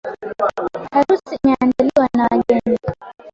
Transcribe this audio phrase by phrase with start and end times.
[0.93, 2.77] Harusi imeandaliwa na wageni.